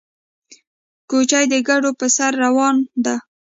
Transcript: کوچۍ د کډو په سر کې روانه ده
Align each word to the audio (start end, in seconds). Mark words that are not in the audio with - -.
کوچۍ 1.09 1.43
د 1.51 1.53
کډو 1.67 1.91
په 1.99 2.05
سر 2.15 2.33
کې 2.35 2.39
روانه 2.43 2.83
ده 3.05 3.15